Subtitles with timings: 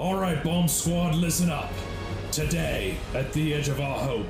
[0.00, 1.70] All right, Bomb Squad, listen up.
[2.32, 4.26] Today, at the edge of our hope,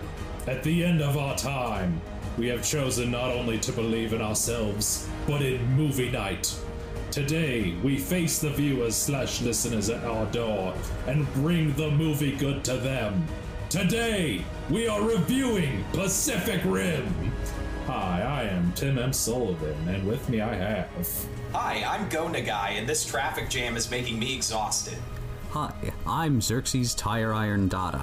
[0.48, 2.00] at the end of our time,
[2.36, 6.52] we have chosen not only to believe in ourselves, but in movie night.
[7.12, 10.74] Today, we face the viewers slash listeners at our door
[11.06, 13.24] and bring the movie good to them.
[13.68, 17.32] Today, we are reviewing Pacific Rim.
[17.86, 19.12] Hi, I am Tim M.
[19.12, 20.88] Sullivan, and with me I have.
[21.52, 24.98] Hi, I'm Go Nagai, and this traffic jam is making me exhausted.
[25.52, 25.74] Hi,
[26.06, 27.98] I'm Xerxes Tire Iron Dada.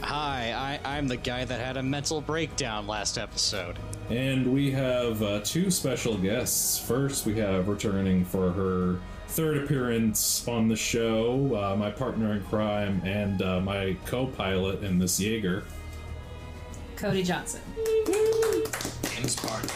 [0.00, 3.78] Hi, I, I'm the guy that had a mental breakdown last episode.
[4.08, 6.78] And we have uh, two special guests.
[6.78, 12.42] First, we have returning for her third appearance on the show, uh, my partner in
[12.44, 15.64] crime and uh, my co pilot in this Jaeger.
[16.96, 17.60] Cody Johnson.
[19.10, 19.68] James Carter.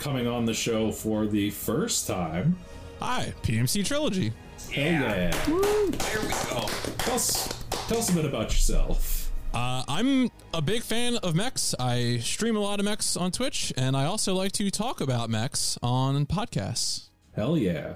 [0.00, 2.58] Coming on the show for the first time.
[2.98, 4.32] Hi, PMC Trilogy.
[4.72, 5.30] Hell yeah.
[5.46, 6.68] There we go.
[6.98, 7.48] Tell us,
[7.88, 9.30] tell us a bit about yourself.
[9.52, 11.74] Uh, I'm a big fan of mechs.
[11.78, 15.30] I stream a lot of mechs on Twitch, and I also like to talk about
[15.30, 17.08] mechs on podcasts.
[17.36, 17.94] Hell yeah.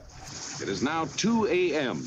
[0.63, 2.05] It is now 2 a.m.,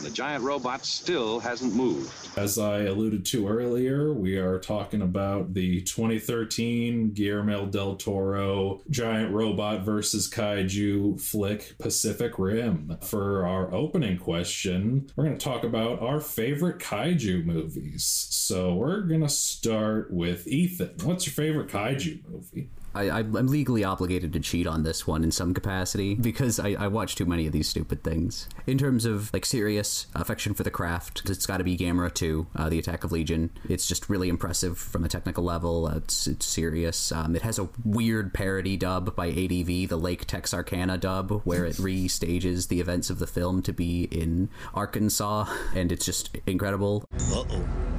[0.00, 2.10] and the giant robot still hasn't moved.
[2.38, 9.30] As I alluded to earlier, we are talking about the 2013 Guillermo del Toro giant
[9.30, 12.96] robot versus kaiju flick Pacific Rim.
[13.02, 18.04] For our opening question, we're going to talk about our favorite kaiju movies.
[18.30, 20.94] So we're going to start with Ethan.
[21.02, 22.70] What's your favorite kaiju movie?
[22.94, 26.88] I, I'm legally obligated to cheat on this one in some capacity because I, I
[26.88, 28.48] watch too many of these stupid things.
[28.66, 32.46] In terms of like serious affection for the craft, it's got to be Gamera 2,
[32.56, 33.50] uh, The Attack of Legion.
[33.68, 35.86] It's just really impressive from a technical level.
[35.86, 37.12] Uh, it's, it's serious.
[37.12, 41.76] Um, it has a weird parody dub by ADV, the Lake Texarkana dub, where it
[41.76, 47.04] restages the events of the film to be in Arkansas, and it's just incredible.
[47.12, 47.89] Uh oh.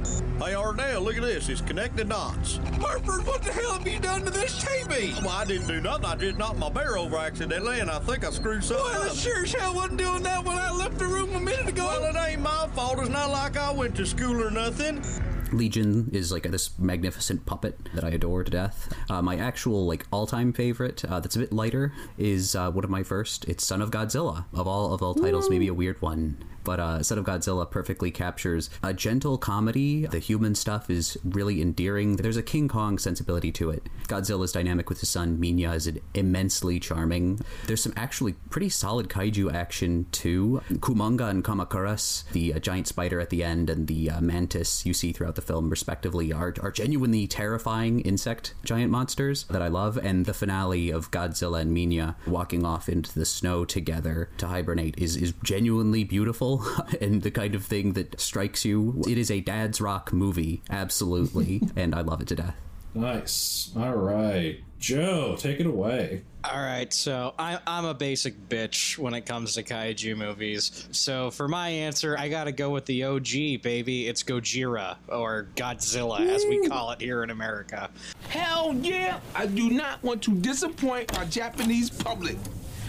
[0.44, 1.48] Hey, Ardell, look at this.
[1.48, 2.58] It's connected dots.
[2.80, 5.16] Harford, what the hell have you done to this TV?
[5.20, 6.04] Well, I didn't do nothing.
[6.04, 9.12] I just knocked my bear over accidentally, and I think I screwed something Well, up.
[9.12, 11.84] it sure as hell wasn't doing that when I left the room a minute ago.
[11.84, 12.98] Well, it ain't my fault.
[12.98, 15.04] It's not like I went to school or nothing.
[15.52, 18.92] Legion is like this magnificent puppet that I adore to death.
[19.08, 22.90] Uh, my actual like all-time favorite, uh, that's a bit lighter, is uh, one of
[22.90, 23.44] my first.
[23.44, 24.46] It's Son of Godzilla.
[24.54, 28.10] Of all of all titles, maybe a weird one, but uh, Son of Godzilla perfectly
[28.10, 30.06] captures a gentle comedy.
[30.06, 32.16] The human stuff is really endearing.
[32.16, 33.88] There's a King Kong sensibility to it.
[34.08, 37.40] Godzilla's dynamic with his son Minya is immensely charming.
[37.66, 40.62] There's some actually pretty solid kaiju action too.
[40.70, 44.94] Kumonga and Kamakuras, the uh, giant spider at the end, and the uh, mantis you
[44.94, 49.96] see throughout the film, respectively, are, are genuinely terrifying insect giant monsters that I love.
[49.96, 54.98] And the finale of Godzilla and Minya walking off into the snow together to hibernate
[54.98, 56.51] is, is genuinely beautiful
[57.00, 59.02] and the kind of thing that strikes you.
[59.08, 62.56] It is a dad's rock movie, absolutely, and I love it to death.
[62.94, 63.70] Nice.
[63.76, 64.60] All right.
[64.78, 66.22] Joe, take it away.
[66.44, 70.88] All right, so I, I'm a basic bitch when it comes to kaiju movies.
[70.90, 74.08] So for my answer, I gotta go with the OG, baby.
[74.08, 77.90] It's Gojira, or Godzilla, as we call it here in America.
[78.28, 79.20] Hell yeah!
[79.36, 82.36] I do not want to disappoint our Japanese public,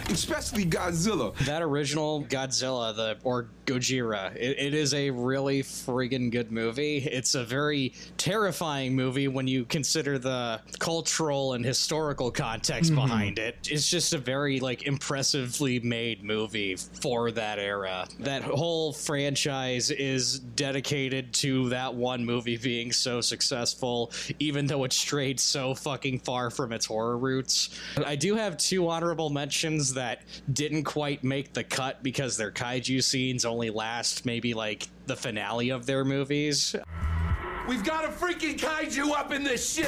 [0.10, 1.36] especially Godzilla.
[1.46, 6.98] That original Godzilla, the or Gojira, it, it is a really friggin' good movie.
[6.98, 13.02] It's a very terrifying movie when you consider the cultural and historical context mm-hmm.
[13.02, 13.68] behind it.
[13.70, 18.08] It's just a very like impressively made movie for that era.
[18.20, 24.94] That whole franchise is dedicated to that one movie being so successful, even though it
[24.94, 27.80] strayed so fucking far from its horror roots.
[28.06, 33.04] I do have two honorable mentions that didn't quite make the cut because their kaiju
[33.04, 36.76] scenes only last maybe like the finale of their movies.
[37.66, 39.88] We've got a freaking kaiju up in this shit!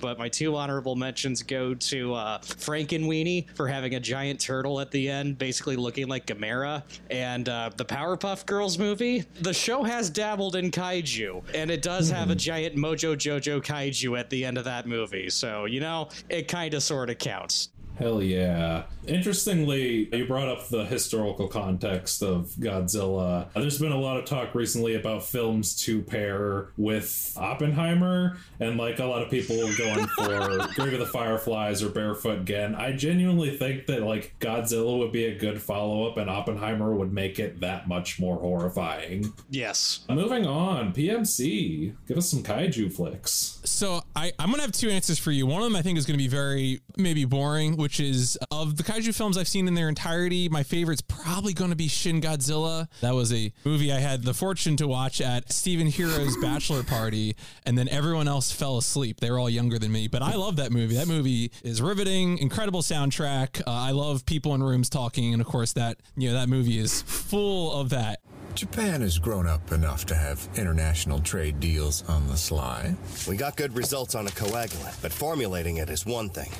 [0.00, 4.92] But my two honorable mentions go to uh, Frankenweenie for having a giant turtle at
[4.92, 9.24] the end, basically looking like Gamera, and uh, the Powerpuff Girls movie.
[9.40, 14.16] The show has dabbled in kaiju, and it does have a giant Mojo Jojo kaiju
[14.16, 15.28] at the end of that movie.
[15.28, 17.70] So, you know, it kind of sort of counts.
[17.98, 18.84] Hell yeah.
[19.06, 23.50] Interestingly, you brought up the historical context of Godzilla.
[23.54, 28.98] There's been a lot of talk recently about films to pair with Oppenheimer, and like
[28.98, 32.74] a lot of people going for Grave of the Fireflies or Barefoot Gen.
[32.74, 37.12] I genuinely think that like Godzilla would be a good follow up, and Oppenheimer would
[37.12, 39.32] make it that much more horrifying.
[39.50, 40.04] Yes.
[40.08, 43.58] Moving on, PMC, give us some kaiju flicks.
[43.64, 45.46] So I, I'm gonna have two answers for you.
[45.46, 48.76] One of them I think is gonna be very maybe boring, which which is of
[48.76, 52.20] the kaiju films I've seen in their entirety, my favorite's probably going to be Shin
[52.20, 52.86] Godzilla.
[53.00, 57.34] That was a movie I had the fortune to watch at Stephen Hero's bachelor party,
[57.64, 59.20] and then everyone else fell asleep.
[59.20, 60.96] They were all younger than me, but I love that movie.
[60.96, 63.62] That movie is riveting, incredible soundtrack.
[63.62, 66.78] Uh, I love people in rooms talking, and of course that you know that movie
[66.78, 68.20] is full of that.
[68.58, 72.92] Japan has grown up enough to have international trade deals on the sly.
[73.28, 76.50] We got good results on a coagulant, but formulating it is one thing.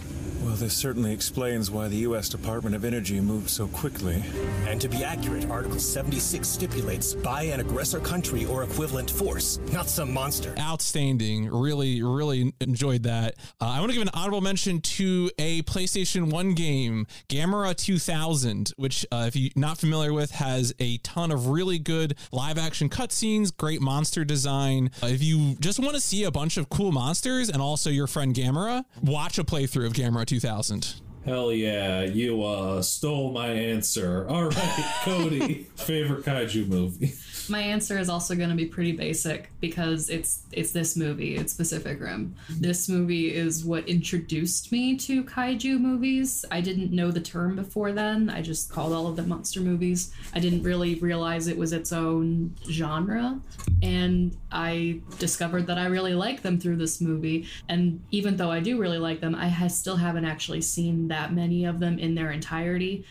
[0.45, 2.29] Well, this certainly explains why the U.S.
[2.29, 4.23] Department of Energy moved so quickly.
[4.67, 9.89] And to be accurate, Article 76 stipulates by an aggressor country or equivalent force, not
[9.89, 10.55] some monster.
[10.59, 11.51] Outstanding.
[11.51, 13.35] Really, really enjoyed that.
[13.61, 18.73] Uh, I want to give an honorable mention to a PlayStation 1 game, Gamera 2000,
[18.77, 22.91] which, uh, if you're not familiar with, has a ton of really good live action
[22.91, 24.91] cutscenes, great monster design.
[25.03, 28.07] Uh, if you just want to see a bunch of cool monsters and also your
[28.07, 30.97] friend Gamera, watch a playthrough of Gamera 2000.
[31.25, 34.27] Hell yeah, you uh stole my answer.
[34.29, 37.15] All right, Cody, favorite kaiju movie.
[37.51, 41.37] My answer is also going to be pretty basic because it's it's this movie.
[41.37, 42.35] It's Pacific Rim.
[42.51, 46.45] This movie is what introduced me to kaiju movies.
[46.51, 48.29] I didn't know the term before then.
[48.31, 50.13] I just called all of them monster movies.
[50.35, 53.41] I didn't really realize it was its own genre,
[53.83, 57.47] and I discovered that I really like them through this movie.
[57.69, 61.33] And even though I do really like them, I ha- still haven't actually seen that
[61.33, 63.05] many of them in their entirety.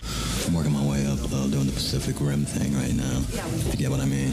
[0.45, 3.21] I'm working my way up, uh, doing the Pacific Rim thing right now.
[3.29, 4.26] If you get what I mean.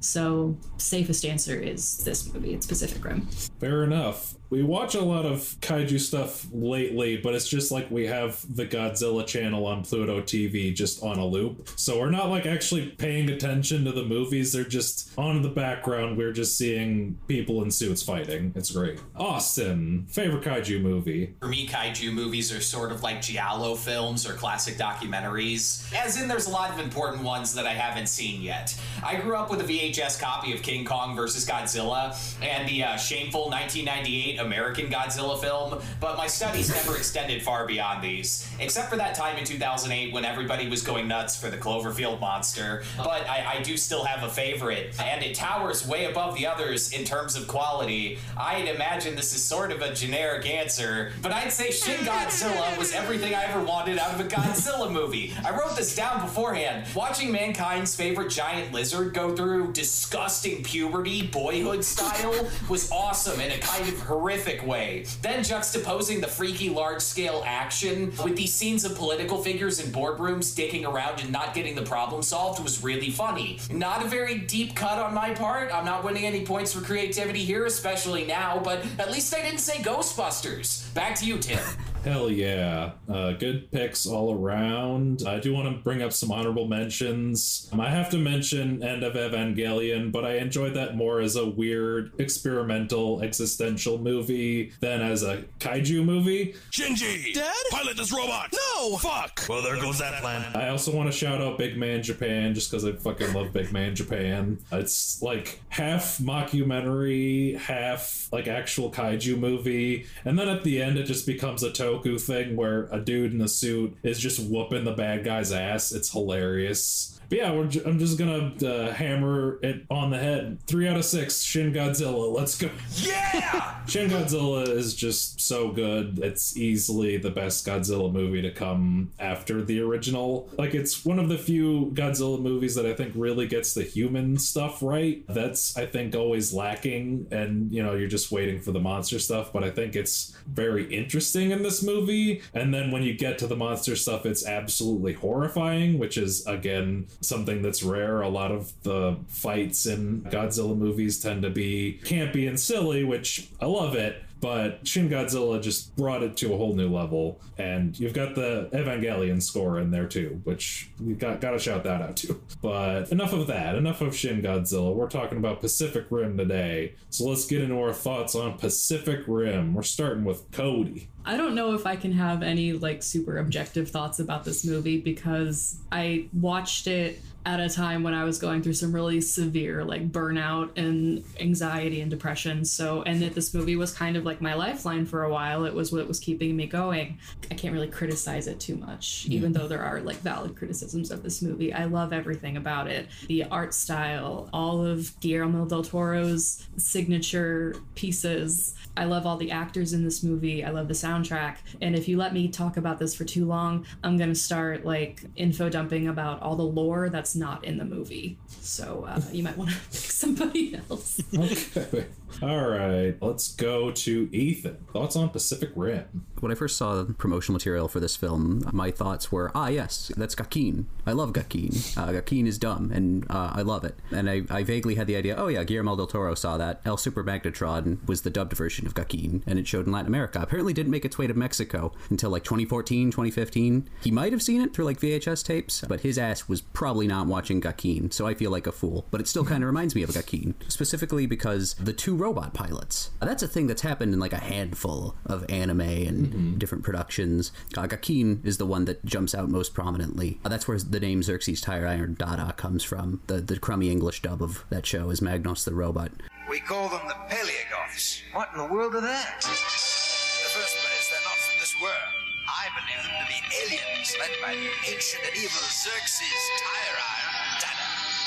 [0.00, 2.54] So, safest answer is this movie.
[2.54, 3.28] It's Pacific Rim.
[3.60, 4.34] Fair enough.
[4.50, 8.66] We watch a lot of kaiju stuff lately, but it's just like we have the
[8.66, 11.68] Godzilla channel on Pluto TV just on a loop.
[11.76, 14.52] So we're not like actually paying attention to the movies.
[14.52, 16.16] They're just on in the background.
[16.16, 18.52] We're just seeing people in suits fighting.
[18.54, 19.00] It's great.
[19.16, 21.34] Austin, favorite kaiju movie?
[21.40, 25.92] For me, kaiju movies are sort of like Giallo films or classic documentaries.
[25.94, 28.78] As in, there's a lot of important ones that I haven't seen yet.
[29.02, 32.96] I grew up with a VHS copy of King Kong versus Godzilla and the uh,
[32.96, 38.96] shameful 1998 American Godzilla film, but my studies never extended far beyond these, except for
[38.96, 42.82] that time in 2008 when everybody was going nuts for the Cloverfield monster.
[42.96, 46.92] But I, I do still have a favorite, and it towers way above the others
[46.92, 48.18] in terms of quality.
[48.36, 52.92] I'd imagine this is sort of a generic answer, but I'd say Shin Godzilla was
[52.92, 55.32] everything I ever wanted out of a Godzilla movie.
[55.44, 56.86] I wrote this down beforehand.
[56.94, 63.58] Watching mankind's favorite giant lizard go through disgusting puberty, boyhood style, was awesome and a
[63.58, 65.04] kind of horrific way.
[65.22, 70.54] Then juxtaposing the freaky large scale action with these scenes of political figures in boardrooms
[70.54, 73.58] dicking around and not getting the problem solved was really funny.
[73.70, 75.72] Not a very deep cut on my part.
[75.74, 79.60] I'm not winning any points for creativity here, especially now, but at least I didn't
[79.60, 80.92] say Ghostbusters.
[80.94, 81.60] Back to you, Tim.
[82.04, 82.92] Hell yeah.
[83.08, 85.22] Uh, good picks all around.
[85.26, 87.66] I do want to bring up some honorable mentions.
[87.72, 91.48] Um, I have to mention End of Evangelion, but I enjoyed that more as a
[91.48, 96.54] weird, experimental, existential movie than as a kaiju movie.
[96.70, 97.32] Shinji!
[97.32, 97.54] Dad?
[97.70, 98.52] Pilot this robot!
[98.52, 98.98] No!
[98.98, 99.46] Fuck!
[99.48, 100.54] Well, there goes that plan.
[100.54, 103.72] I also want to shout out Big Man Japan just because I fucking love Big
[103.72, 104.58] Man Japan.
[104.70, 111.04] It's like half mockumentary, half like actual kaiju movie, and then at the end it
[111.04, 111.70] just becomes a
[112.02, 115.92] toku thing where a dude in a suit is just whooping the bad guy's ass.
[115.92, 117.13] It's hilarious.
[117.28, 120.58] But yeah, I'm just gonna uh, hammer it on the head.
[120.66, 121.42] Three out of six.
[121.42, 122.32] Shin Godzilla.
[122.34, 122.70] Let's go.
[122.96, 123.84] Yeah!
[123.86, 126.18] Shin Godzilla is just so good.
[126.22, 130.48] It's easily the best Godzilla movie to come after the original.
[130.56, 134.38] Like, it's one of the few Godzilla movies that I think really gets the human
[134.38, 135.24] stuff right.
[135.28, 137.26] That's, I think, always lacking.
[137.30, 139.52] And, you know, you're just waiting for the monster stuff.
[139.52, 142.42] But I think it's very interesting in this movie.
[142.54, 147.06] And then when you get to the monster stuff, it's absolutely horrifying, which is, again,
[147.20, 148.20] something that's rare.
[148.20, 153.48] A lot of the fights in Godzilla movies tend to be campy and silly, which
[153.60, 154.22] I love it.
[154.44, 158.68] But Shin Godzilla just brought it to a whole new level, and you've got the
[158.74, 162.42] Evangelion score in there too, which you got got to shout that out too.
[162.60, 163.74] But enough of that.
[163.74, 164.94] Enough of Shin Godzilla.
[164.94, 169.72] We're talking about Pacific Rim today, so let's get into our thoughts on Pacific Rim.
[169.72, 171.08] We're starting with Cody.
[171.24, 175.00] I don't know if I can have any like super objective thoughts about this movie
[175.00, 179.84] because I watched it at a time when I was going through some really severe
[179.84, 182.64] like burnout and anxiety and depression.
[182.64, 185.64] So, and that this movie was kind of like my lifeline for a while.
[185.64, 187.18] It was what was keeping me going.
[187.50, 191.22] I can't really criticize it too much, even though there are like valid criticisms of
[191.22, 191.72] this movie.
[191.72, 198.74] I love everything about it the art style, all of Guillermo del Toro's signature pieces.
[198.96, 200.64] I love all the actors in this movie.
[200.64, 201.56] I love the soundtrack.
[201.82, 204.84] And if you let me talk about this for too long, I'm going to start
[204.84, 208.38] like info dumping about all the lore that's not in the movie.
[208.60, 211.20] So uh, you might want to pick somebody else.
[211.36, 212.06] Okay.
[212.42, 214.76] All right, let's go to Ethan.
[214.92, 216.26] Thoughts on Pacific Rim?
[216.40, 220.10] When I first saw the promotional material for this film, my thoughts were, ah, yes,
[220.16, 220.86] that's Gakeen.
[221.06, 221.96] I love Gakeen.
[221.96, 223.96] Uh, Gakeen is dumb, and uh, I love it.
[224.10, 226.80] And I, I vaguely had the idea, oh yeah, Guillermo del Toro saw that.
[226.84, 230.40] El Super Magnetron was the dubbed version of Gakeen, and it showed in Latin America.
[230.42, 233.88] Apparently didn't make its way to Mexico until like 2014, 2015.
[234.02, 237.23] He might have seen it through like VHS tapes, but his ass was probably not
[237.28, 239.06] watching Gakeen, so I feel like a fool.
[239.10, 243.10] But it still kind of reminds me of Gakeen, specifically because the two robot pilots.
[243.20, 247.52] That's a thing that's happened in like a handful of anime and different productions.
[247.76, 250.40] Uh, Gakeen is the one that jumps out most prominently.
[250.44, 253.20] Uh, that's where the name Xerxes Tire Iron Dada comes from.
[253.26, 256.10] The the crummy English dub of that show is Magnos the robot.
[256.48, 258.22] We call them the Paleogoths.
[258.32, 259.44] What in the world are that?
[259.44, 262.23] In the first place, they're not from this world.
[262.64, 267.23] I believe them to be aliens led by the ancient and evil Xerxes Dada.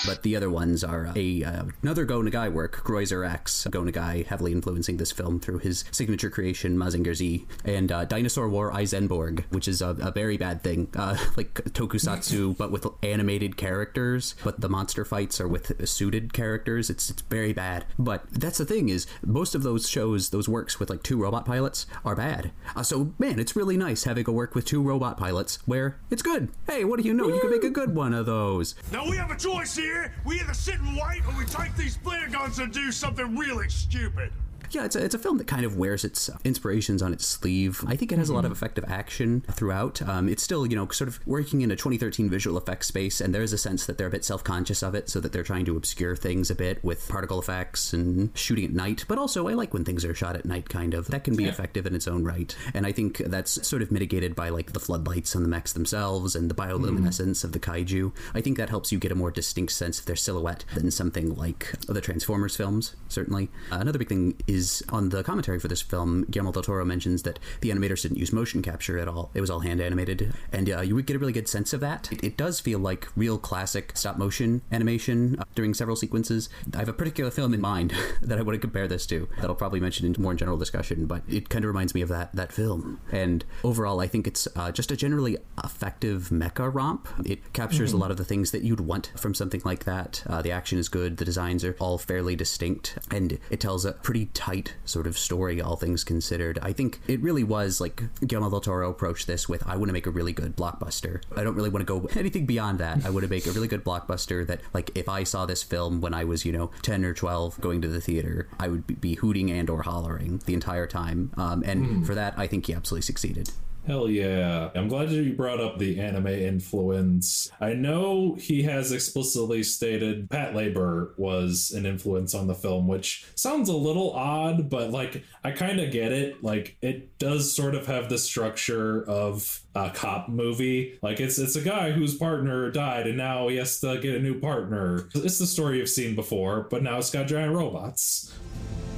[0.07, 3.67] But the other ones are uh, a uh, another Go Nagai work, Groizer X.
[3.69, 8.47] Go Nagai heavily influencing this film through his signature creation, Mazinger Z, and uh, Dinosaur
[8.47, 14.35] War Izenborg, which is a, a very bad thing, like tokusatsu, but with animated characters.
[14.43, 16.89] But the monster fights are with suited characters.
[16.89, 17.85] It's it's very bad.
[17.99, 21.45] But that's the thing is, most of those shows, those works with like two robot
[21.45, 22.51] pilots, are bad.
[22.75, 26.21] Uh, so man, it's really nice having a work with two robot pilots where it's
[26.21, 26.49] good.
[26.65, 27.27] Hey, what do you know?
[27.27, 28.75] You can make a good one of those.
[28.91, 29.96] Now we have a choice here.
[30.25, 33.69] We either sit and wait or we take these flare guns and do something really
[33.69, 34.31] stupid.
[34.71, 37.83] Yeah, it's a, it's a film that kind of wears its inspirations on its sleeve.
[37.87, 40.01] I think it has a lot of effective action throughout.
[40.01, 43.33] Um, it's still, you know, sort of working in a 2013 visual effects space, and
[43.33, 45.43] there is a sense that they're a bit self conscious of it, so that they're
[45.43, 49.05] trying to obscure things a bit with particle effects and shooting at night.
[49.07, 51.07] But also, I like when things are shot at night, kind of.
[51.07, 51.49] That can be Yeah.
[51.49, 52.55] effective in its own right.
[52.73, 56.35] And I think that's sort of mitigated by like the floodlights on the mechs themselves
[56.35, 58.11] and the bioluminescence of the kaiju.
[58.33, 61.35] I think that helps you get a more distinct sense of their silhouette than something
[61.35, 63.49] like the Transformers films, certainly.
[63.71, 64.56] Uh, another big thing is
[64.89, 68.31] on the commentary for this film, Guillermo del Toro mentions that the animators didn't use
[68.33, 69.29] motion capture at all.
[69.33, 70.33] It was all hand animated.
[70.51, 72.11] And uh, you would get a really good sense of that.
[72.11, 76.49] It, it does feel like real classic stop motion animation uh, during several sequences.
[76.73, 79.45] I have a particular film in mind that I want to compare this to that
[79.45, 82.09] I'll probably mention in more in general discussion, but it kind of reminds me of
[82.09, 82.99] that, that film.
[83.11, 87.07] And overall, I think it's uh, just a generally effective mecha romp.
[87.25, 87.99] It captures a Mhm.
[87.99, 90.23] lot of the things that you'd want from something like that.
[90.27, 93.93] Uh, the action is good, the designs are all fairly distinct, and it tells a
[93.93, 96.57] pretty tight sort of story, all things considered.
[96.61, 99.93] I think it really was like Guillermo del Toro approached this with I want to
[99.93, 101.21] make a really good blockbuster.
[101.35, 103.05] I don't really want to go anything beyond that.
[103.05, 105.99] I want to make a really good blockbuster that, like, if I saw this film
[105.99, 109.15] when I was, you know, 10 or 12 going to the theater, I would be-
[109.15, 111.31] hooting and or hollering the entire time.
[111.37, 112.03] Um, and Hmm.
[112.03, 113.49] for that, I think he absolutely succeeded.
[113.87, 114.69] Hell yeah.
[114.75, 117.49] I'm glad you brought up the anime influence.
[117.61, 123.69] I know he has explicitly stated Patlabor was an influence on the film, which sounds
[123.69, 126.43] a little odd, but like I kind of get it.
[126.43, 130.99] Like it does sort of have the structure of a cop movie.
[131.01, 134.19] Like it's it's a guy whose partner died and now he has to get a
[134.19, 135.07] new partner.
[135.15, 138.33] It's the story you've seen before, but now it's got giant robots.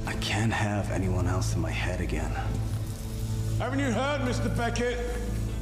[0.04, 2.32] I can't have anyone else in my head again.
[3.60, 4.56] Haven't you heard, Mr.
[4.56, 4.96] Becket?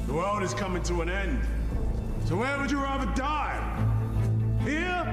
[0.07, 1.41] The world is coming to an end.
[2.27, 3.59] So where would you rather die?
[4.63, 5.05] Here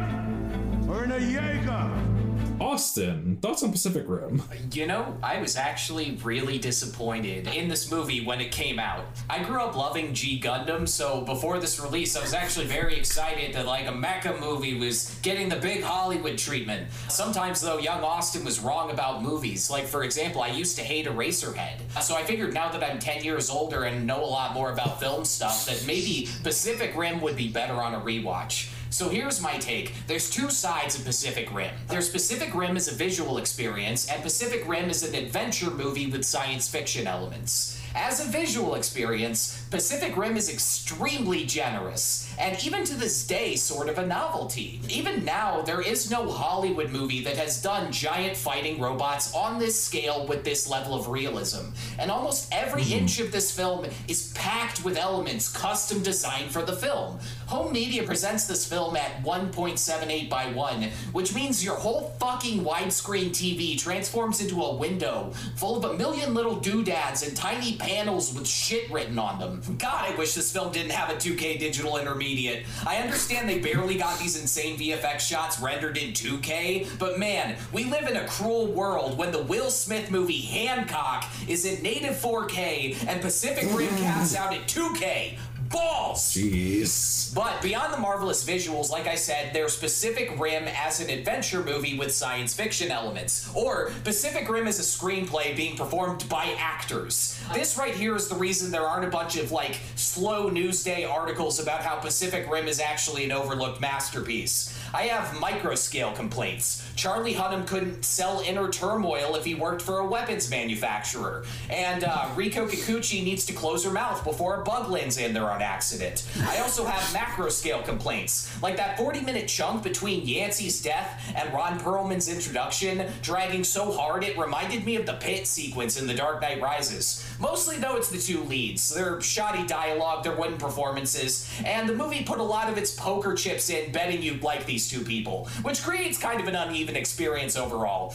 [0.88, 2.15] or in a Jaeger?
[2.60, 4.42] Austin, thoughts on Pacific Rim?
[4.72, 9.06] You know, I was actually really disappointed in this movie when it came out.
[9.30, 13.54] I grew up loving G Gundam, so before this release, I was actually very excited
[13.56, 16.90] that like a mecha movie was getting the big Hollywood treatment.
[17.10, 19.70] Sometimes though, young Austin was wrong about movies.
[19.70, 21.80] Like for example, I used to hate Eraserhead.
[22.02, 25.00] So I figured now that I'm 10 years older and know a lot more about
[25.00, 28.72] film stuff, that maybe Pacific Rim would be better on a rewatch.
[28.90, 29.94] So here's my take.
[30.08, 31.74] There's two sides of Pacific Rim.
[31.88, 36.24] There's Pacific Rim as a visual experience, and Pacific Rim is an adventure movie with
[36.24, 37.82] science fiction elements.
[37.96, 43.90] As a visual experience, Pacific Rim is extremely generous, and even to this day, sort
[43.90, 44.80] of a novelty.
[44.88, 49.78] Even now, there is no Hollywood movie that has done giant fighting robots on this
[49.78, 51.72] scale with this level of realism.
[52.00, 53.00] And almost every mm-hmm.
[53.00, 57.20] inch of this film is packed with elements custom designed for the film.
[57.48, 63.32] Home Media presents this film at 1.78 by 1, which means your whole fucking widescreen
[63.32, 68.48] TV transforms into a window full of a million little doodads and tiny panels with
[68.48, 69.62] shit written on them.
[69.78, 72.66] God, I wish this film didn't have a 2K digital intermediate.
[72.86, 77.86] I understand they barely got these insane VFX shots rendered in 2K, but man, we
[77.86, 83.08] live in a cruel world when the Will Smith movie Hancock is in native 4K
[83.08, 85.38] and Pacific Rim caps out at 2K.
[85.70, 86.34] Balls!
[86.34, 87.34] Jeez.
[87.34, 91.98] But beyond the marvelous visuals, like I said, there's Pacific Rim as an adventure movie
[91.98, 97.40] with science fiction elements, or Pacific Rim as a screenplay being performed by actors.
[97.54, 101.60] This right here is the reason there aren't a bunch of like slow newsday articles
[101.60, 104.78] about how Pacific Rim is actually an overlooked masterpiece.
[104.94, 106.85] I have micro scale complaints.
[106.96, 111.44] Charlie Hunnam couldn't sell Inner Turmoil if he worked for a weapons manufacturer.
[111.70, 115.52] And uh, Rinko Kikuchi needs to close her mouth before a bug lands in there
[115.52, 116.26] on accident.
[116.44, 121.54] I also have macro scale complaints, like that 40 minute chunk between Yancy's death and
[121.54, 126.14] Ron Perlman's introduction, dragging so hard it reminded me of the pit sequence in The
[126.14, 127.26] Dark Knight Rises.
[127.40, 128.94] Mostly, though, it's the two leads.
[128.94, 133.34] Their shoddy dialogue, their wooden performances, and the movie put a lot of its poker
[133.34, 137.58] chips in betting you'd like these two people, which creates kind of an uneven experience
[137.58, 138.14] overall.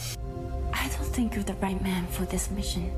[0.73, 2.91] I don't think you're the right man for this mission.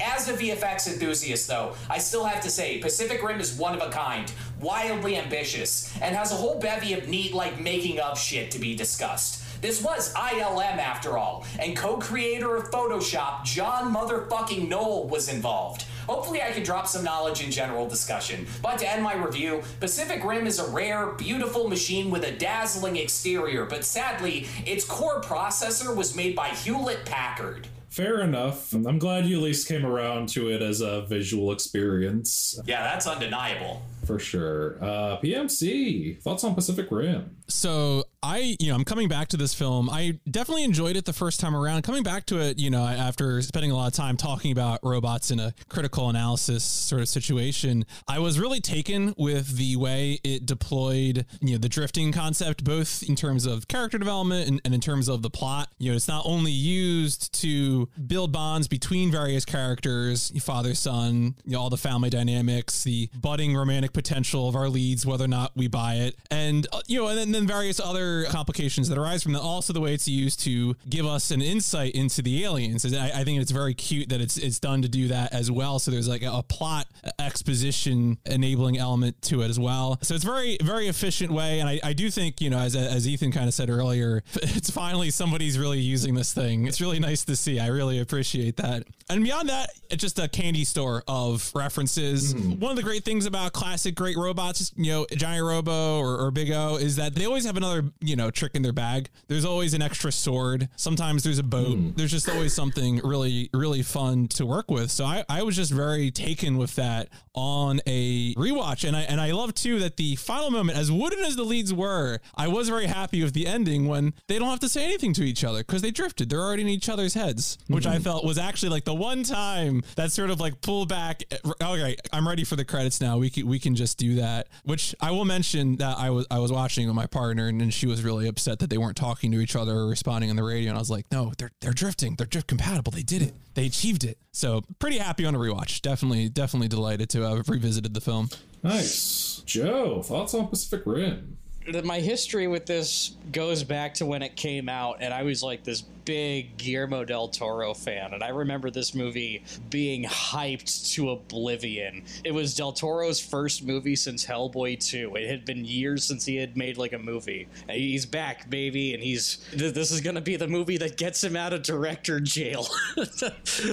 [0.00, 3.82] As a VFX enthusiast, though, I still have to say Pacific Rim is one of
[3.82, 8.50] a kind, wildly ambitious, and has a whole bevy of neat, like, making of shit
[8.52, 9.42] to be discussed.
[9.60, 15.84] This was ILM after all, and co-creator of Photoshop, John motherfucking Knoll, was involved.
[16.08, 18.46] Hopefully I can drop some knowledge in general discussion.
[18.62, 22.96] But to end my review, Pacific Rim is a rare, beautiful machine with a dazzling
[22.96, 27.68] exterior, but sadly, its core processor was made by Hewlett Packard.
[27.90, 28.72] Fair enough.
[28.72, 32.58] I'm glad you at least came around to it as a visual experience.
[32.64, 33.82] Yeah, that's undeniable.
[34.04, 34.78] For sure.
[34.82, 37.36] Uh, PMC, thoughts on Pacific Rim?
[37.48, 39.88] So I, you know, I'm coming back to this film.
[39.88, 41.80] I definitely enjoyed it the first time around.
[41.80, 45.30] Coming back to it, you know, after spending a lot of time talking about robots
[45.30, 50.44] in a critical analysis sort of situation, I was really taken with the way it
[50.44, 54.82] deployed, you know, the drifting concept, both in terms of character development and, and in
[54.82, 55.70] terms of the plot.
[55.78, 61.52] You know, it's not only used to build bonds between various characters, father, son, you
[61.52, 65.52] know, all the family dynamics, the budding romantic potential of our leads, whether or not
[65.56, 69.22] we buy it, and uh, you know, and then, then various other complications that arise
[69.22, 69.40] from that.
[69.40, 72.84] Also, the way it's used to give us an insight into the aliens.
[72.94, 75.78] I, I think it's very cute that it's it's done to do that as well.
[75.78, 76.86] So there's like a, a plot
[77.18, 79.98] exposition enabling element to it as well.
[80.02, 83.06] So it's very very efficient way, and I, I do think you know as as
[83.06, 86.66] Ethan kind of said earlier, it's finally somebody's really using this thing.
[86.66, 87.60] It's really nice to see.
[87.60, 88.84] I really appreciate that.
[89.10, 92.34] And beyond that, it's just a candy store of references.
[92.34, 92.60] Mm-hmm.
[92.60, 96.30] One of the great things about classic great robots, you know, Giant Robo or, or
[96.30, 99.08] Big O, is that they always have another, you know, trick in their bag.
[99.26, 100.68] There's always an extra sword.
[100.76, 101.76] Sometimes there's a boat.
[101.76, 101.90] Hmm.
[101.96, 104.90] There's just always something really, really fun to work with.
[104.90, 108.86] So I, I was just very taken with that on a rewatch.
[108.86, 111.72] And I and I love too that the final moment, as wooden as the leads
[111.74, 115.12] were, I was very happy with the ending when they don't have to say anything
[115.14, 116.30] to each other because they drifted.
[116.30, 118.02] They're already in each other's heads, which I hmm.
[118.02, 121.24] felt was actually like the one time that sort of like pull back.
[121.30, 123.18] Eh, okay, I'm ready for the credits now.
[123.18, 124.48] We can we can just do that.
[124.64, 127.72] Which I will mention that I was I was watching with my partner and, and
[127.74, 130.42] she was really upset that they weren't talking to each other or responding on the
[130.42, 130.70] radio.
[130.70, 132.14] And I was like, no, they're they're drifting.
[132.16, 132.92] They're drift compatible.
[132.92, 133.34] They did it.
[133.54, 134.18] They achieved it.
[134.32, 135.80] So pretty happy on a rewatch.
[135.82, 138.28] Definitely definitely delighted to have revisited the film.
[138.62, 139.42] Nice.
[139.46, 141.38] Joe, thoughts on Pacific Rim?
[141.84, 145.64] my history with this goes back to when it came out, and I was like
[145.64, 152.02] this big Guillermo del Toro fan, and I remember this movie being hyped to oblivion.
[152.24, 155.16] It was del Toro's first movie since Hellboy 2.
[155.16, 157.46] It had been years since he had made like a movie.
[157.68, 161.36] He's back, baby, and he's th- this is gonna be the movie that gets him
[161.36, 162.66] out of director jail.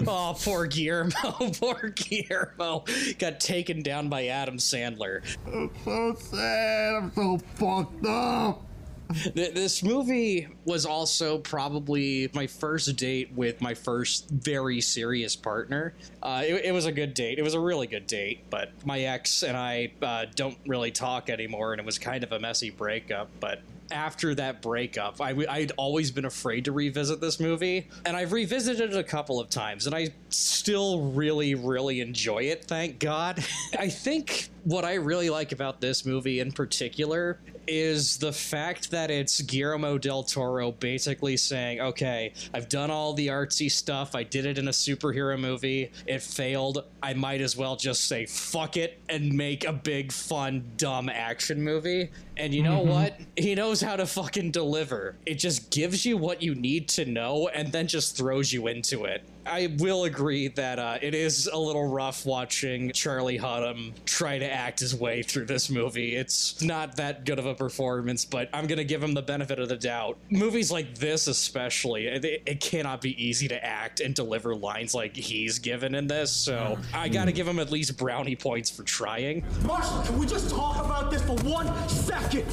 [0.06, 1.14] oh, poor Guillermo,
[1.62, 2.84] poor Guillermo
[3.18, 5.22] got taken down by Adam Sandler.
[5.48, 6.96] I'm so sad.
[6.96, 8.62] I'm so fucked up.
[9.36, 15.94] Th- This movie was also probably my first date with my first very serious partner.
[16.22, 17.38] Uh, it, it was a good date.
[17.40, 21.30] It was a really good date, but my ex and I uh, don't really talk
[21.30, 23.30] anymore, and it was kind of a messy breakup.
[23.40, 28.32] But after that breakup, I, I'd always been afraid to revisit this movie, and I've
[28.32, 33.44] revisited it a couple of times, and I still really, really enjoy it, thank God.
[33.80, 39.10] I think what I really like about this movie in particular is the fact that
[39.10, 44.14] it's Guillermo del Toro basically saying, okay, I've done all the artsy stuff.
[44.16, 45.92] I did it in a superhero movie.
[46.08, 46.84] It failed.
[47.02, 51.62] I might as well just say fuck it and make a big, fun, dumb action
[51.64, 52.10] movie.
[52.38, 52.88] And you know Mhm.
[52.88, 53.20] what?
[53.38, 55.16] He knows how to fucking deliver.
[55.26, 59.06] It just gives you what you need to know and then just throws you into
[59.06, 59.24] it.
[59.48, 64.52] I will agree that uh, it is a little rough watching Charlie Hunnam try to
[64.56, 66.16] act his way through this movie.
[66.16, 69.60] It's not that good of a performance, but I'm going to give him the benefit
[69.60, 70.18] of the doubt.
[70.30, 75.16] Movies like this, especially, it, it cannot be easy to act and deliver lines like
[75.16, 77.14] he's given in this, so I hmm.
[77.14, 79.44] got to give him at least brownie points for trying.
[79.64, 82.46] Marshall, can we just talk about this for one second?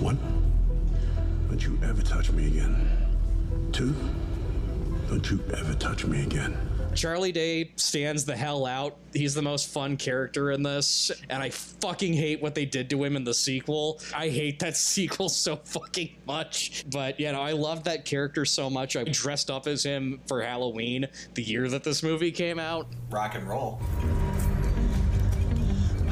[0.00, 0.18] One,
[1.48, 2.88] don't you ever touch me again.
[3.70, 3.94] Two,
[5.08, 6.56] don't you ever touch me again.
[6.94, 8.96] Charlie Day stands the hell out.
[9.12, 13.02] He's the most fun character in this, and I fucking hate what they did to
[13.02, 14.00] him in the sequel.
[14.14, 16.84] I hate that sequel so fucking much.
[16.90, 18.96] But, you know, I loved that character so much.
[18.96, 22.86] I dressed up as him for Halloween the year that this movie came out.
[23.10, 23.80] Rock and roll.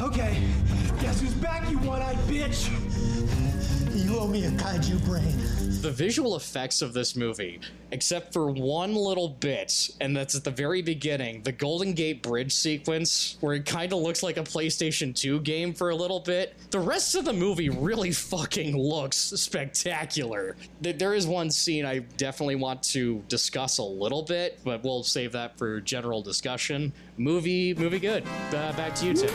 [0.00, 0.42] Okay,
[1.00, 2.70] guess who's back, you one-eyed bitch?
[3.94, 5.69] You owe me a kaiju brain.
[5.80, 7.58] The visual effects of this movie,
[7.90, 12.52] except for one little bit, and that's at the very beginning, the Golden Gate Bridge
[12.52, 16.54] sequence, where it kind of looks like a PlayStation 2 game for a little bit.
[16.70, 20.54] The rest of the movie really fucking looks spectacular.
[20.82, 25.32] There is one scene I definitely want to discuss a little bit, but we'll save
[25.32, 26.92] that for general discussion.
[27.16, 28.24] Movie, movie good.
[28.50, 29.30] Uh, back to you, Tim.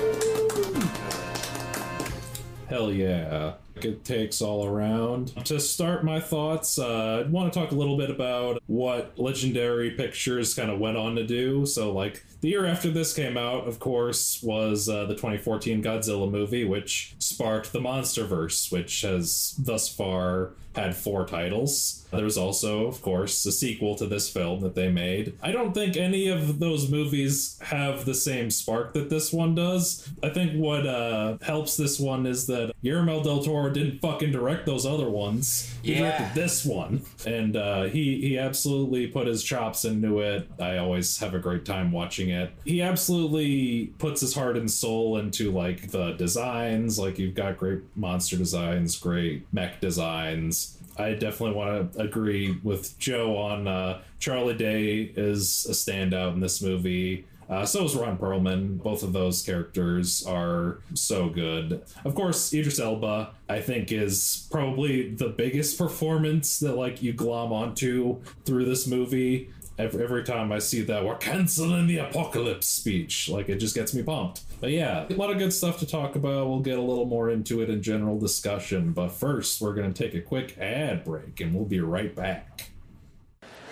[2.69, 3.55] Hell yeah.
[3.83, 5.35] It takes all around.
[5.45, 9.91] To start my thoughts, uh, I want to talk a little bit about what Legendary
[9.91, 11.65] Pictures kind of went on to do.
[11.65, 16.29] So, like, the year after this came out, of course, was uh, the 2014 Godzilla
[16.29, 22.05] movie, which sparked the Monsterverse, which has thus far had four titles.
[22.11, 25.37] There was also, of course, a sequel to this film that they made.
[25.41, 30.09] I don't think any of those movies have the same spark that this one does.
[30.23, 34.65] I think what uh, helps this one is that Guillermo del Toro didn't fucking direct
[34.65, 35.73] those other ones.
[35.81, 35.99] He Yeah.
[36.17, 40.47] directed this one, and uh, he he absolutely put his chops into it.
[40.59, 42.51] I always have a great time watching it.
[42.65, 46.99] He absolutely puts his heart and soul into like the designs.
[46.99, 50.77] Like you've got great monster designs, great mech designs.
[50.97, 56.39] I definitely want to agree with Joe on uh, Charlie Day is a standout in
[56.39, 57.25] this movie.
[57.49, 58.81] Uh, so is Ron Perlman.
[58.81, 61.83] Both of those characters are so good.
[62.03, 67.53] Of course, Idris Elba, I think, is probably the biggest performance that like you glom
[67.53, 69.49] onto through this movie.
[69.77, 73.93] Every, every time I see that we're canceling the apocalypse speech, like it just gets
[73.93, 74.41] me pumped.
[74.61, 76.47] But yeah, a lot of good stuff to talk about.
[76.47, 78.93] We'll get a little more into it in general discussion.
[78.93, 82.69] But first, we're going to take a quick ad break and we'll be right back.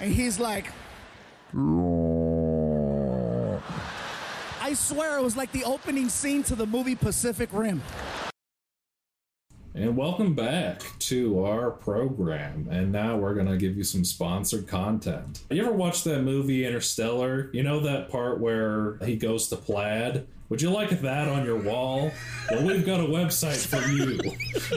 [0.02, 0.68] And he's like,
[4.74, 7.80] I swear it was like the opening scene to the movie Pacific Rim.
[9.76, 12.68] And welcome back to our program.
[12.72, 15.42] And now we're going to give you some sponsored content.
[15.52, 17.52] You ever watch that movie Interstellar?
[17.54, 20.26] You know that part where he goes to Plaid?
[20.54, 22.12] Would you like that on your wall?
[22.52, 24.20] Well, we've got a website for you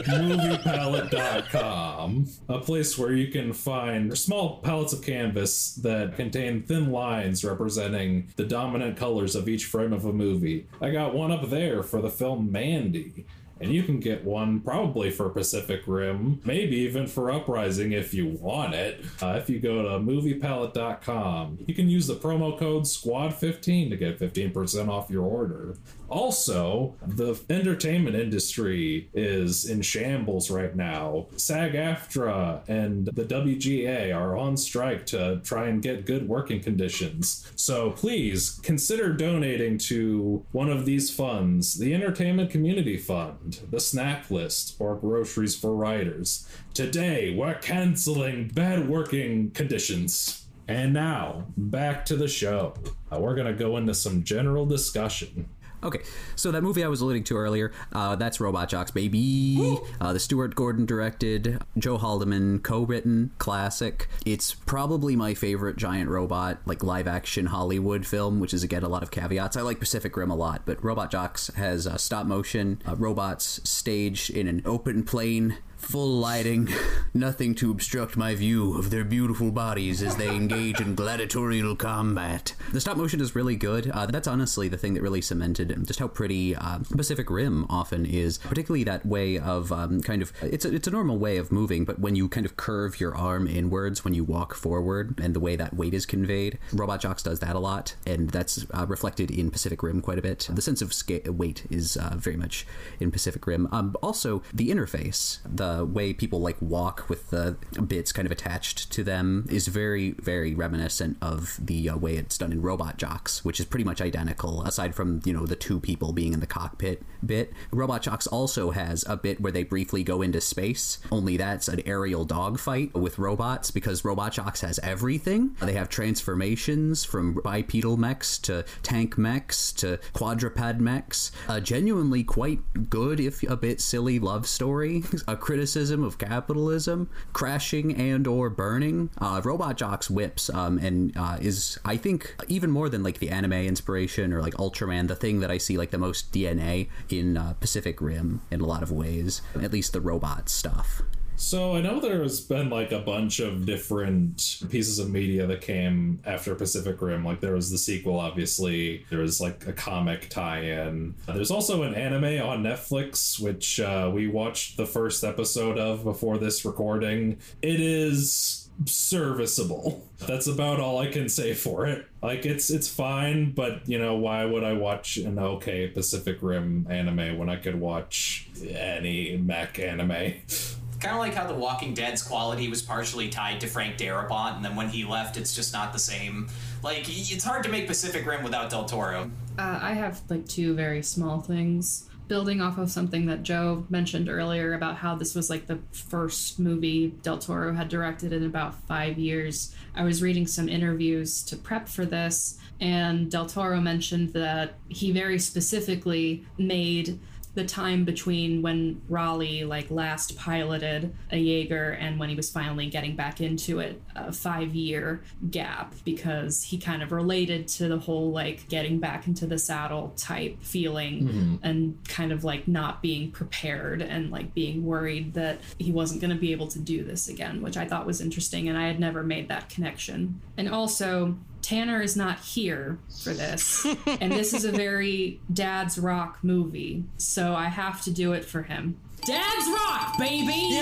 [0.05, 7.45] moviepalette.com, a place where you can find small palettes of canvas that contain thin lines
[7.45, 10.65] representing the dominant colors of each frame of a movie.
[10.81, 13.27] I got one up there for the film Mandy.
[13.59, 18.27] And you can get one probably for Pacific Rim, maybe even for Uprising if you
[18.27, 19.03] want it.
[19.21, 24.19] Uh, if you go to moviepalette.com, you can use the promo code SQUAD15 to get
[24.19, 25.75] 15% off your order.
[26.09, 31.27] Also, the entertainment industry is in shambles right now.
[31.35, 37.51] SAG AFTRA and the WGA are on strike to try and get good working conditions.
[37.55, 44.31] So please consider donating to one of these funds the Entertainment Community Fund, the Snack
[44.31, 46.47] List, or Groceries for Writers.
[46.73, 50.45] Today, we're canceling bad working conditions.
[50.67, 52.73] And now, back to the show.
[53.11, 55.47] Uh, we're going to go into some general discussion.
[55.83, 56.01] Okay,
[56.35, 59.77] so that movie I was alluding to earlier, uh, that's Robot Jox, baby.
[60.01, 64.07] Uh, the Stuart Gordon directed, Joe Haldeman co-written classic.
[64.25, 68.89] It's probably my favorite giant robot, like live action Hollywood film, which is again a
[68.89, 69.55] lot of caveats.
[69.55, 73.61] I like Pacific Rim a lot, but Robot Jox has uh, stop motion uh, robots
[73.63, 76.69] staged in an open plane full lighting,
[77.13, 82.53] nothing to obstruct my view of their beautiful bodies as they engage in gladiatorial combat.
[82.71, 83.89] The stop motion is really good.
[83.89, 88.05] Uh, that's honestly the thing that really cemented just how pretty uh, Pacific Rim often
[88.05, 91.51] is, particularly that way of um, kind of it's a, it's a normal way of
[91.51, 95.33] moving, but when you kind of curve your arm inwards when you walk forward and
[95.33, 98.85] the way that weight is conveyed, Robot Jox does that a lot, and that's uh,
[98.87, 100.47] reflected in Pacific Rim quite a bit.
[100.51, 102.65] The sense of sca- weight is uh, very much
[102.99, 103.67] in Pacific Rim.
[103.71, 108.91] Um, also, the interface, the way people like walk with the bits kind of attached
[108.91, 113.43] to them is very, very reminiscent of the uh, way it's done in Robot Jox,
[113.43, 116.47] which is pretty much identical, aside from, you know, the two people being in the
[116.47, 117.53] cockpit bit.
[117.71, 121.81] Robot Jox also has a bit where they briefly go into space, only that's an
[121.85, 125.55] aerial dogfight with robots because Robot Jox has everything.
[125.61, 131.31] They have transformations from bipedal mechs to tank mechs to quadruped mechs.
[131.47, 135.03] A genuinely quite good, if a bit silly, love story.
[135.27, 139.09] A criticism of capitalism, crashing and or burning.
[139.17, 143.31] Uh, Robot Jox whips um, and uh, is, I think, even more than like the
[143.31, 147.37] anime inspiration or like Ultraman, the thing that I see like the most DNA in
[147.37, 151.01] uh, Pacific Rim in a lot of ways, at least the robot stuff.
[151.39, 156.19] So I know there's been like a bunch of different pieces of media that came
[156.25, 157.23] after Pacific Rim.
[157.23, 159.05] Like there was the sequel, obviously.
[159.11, 161.13] There was like a comic tie-in.
[161.27, 166.39] There's also an anime on Netflix, which uh, we watched the first episode of before
[166.39, 167.37] this recording.
[167.61, 170.07] It is serviceable.
[170.17, 172.07] That's about all I can say for it.
[172.23, 176.87] Like it's it's fine, but you know why would I watch an okay Pacific Rim
[176.89, 180.33] anime when I could watch any mech anime?
[180.99, 184.65] Kind of like how The Walking Dead's quality was partially tied to Frank Darabont, and
[184.65, 186.47] then when he left, it's just not the same.
[186.81, 189.29] Like, it's hard to make Pacific Rim without Del Toro.
[189.59, 192.09] Uh, I have like two very small things.
[192.27, 196.59] Building off of something that Joe mentioned earlier about how this was like the first
[196.59, 201.55] movie Del Toro had directed in about five years, I was reading some interviews to
[201.55, 207.19] prep for this, and Del Toro mentioned that he very specifically made
[207.57, 212.85] the time between when Raleigh like last piloted a Jaeger and when he was finally
[212.85, 217.97] getting back into it, a five year gap because he kind of related to the
[217.97, 221.59] whole like getting back into the saddle type feeling Mhm.
[221.63, 226.29] and kind of like not being prepared and like being worried that he wasn't going
[226.29, 228.99] to be able to do this again, which I thought was interesting and I had
[228.99, 230.39] never made that connection.
[230.57, 231.35] And also,
[231.67, 233.85] Tanner is not here for this.
[234.21, 237.03] and this is a very dad's rock movie.
[237.17, 238.95] So I have to do it for him.
[239.25, 240.79] Dad's rock, baby!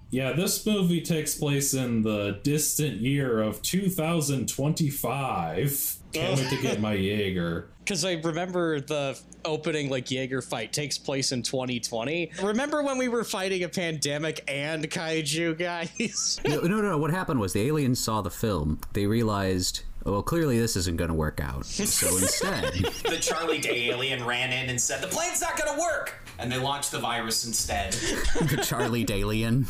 [0.09, 5.97] Yeah, this movie takes place in the distant year of 2025.
[6.13, 7.67] Can't wait to get my Jaeger.
[7.79, 12.31] Because I remember the opening like Jaeger fight takes place in 2020.
[12.41, 16.39] Remember when we were fighting a pandemic and kaiju guys?
[16.47, 16.97] no, no, no.
[16.97, 18.79] What happened was the aliens saw the film.
[18.93, 21.65] They realized, well, clearly this isn't going to work out.
[21.65, 22.73] So instead,
[23.05, 26.13] the Charlie Day alien ran in and said, The plane's not gonna work!
[26.39, 27.93] And they launched the virus instead.
[27.93, 29.65] the Charlie Dalian.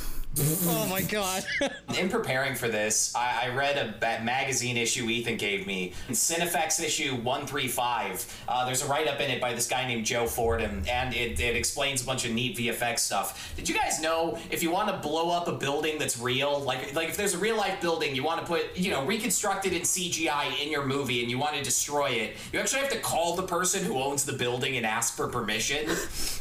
[0.68, 1.44] oh my god.
[1.98, 5.94] In preparing for this, I, I read a ba- magazine issue Ethan gave me.
[6.10, 10.06] In Cinefex issue 135, uh, there's a write up in it by this guy named
[10.06, 13.52] Joe Fordham, and it, it explains a bunch of neat VFX stuff.
[13.56, 16.94] Did you guys know if you want to blow up a building that's real, like,
[16.94, 19.74] like if there's a real life building, you want to put, you know, reconstruct it
[19.74, 19.84] in
[20.18, 23.36] CGI in your movie and you want to destroy it, you actually have to call
[23.36, 25.90] the person who owns the building and ask for permission?